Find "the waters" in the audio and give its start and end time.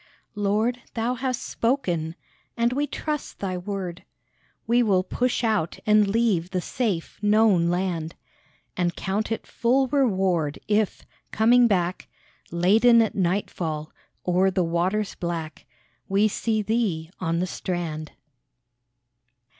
14.49-15.13